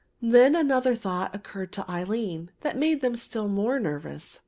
[0.19, 4.39] Then another thought occurred to Aline that made them still more nervous.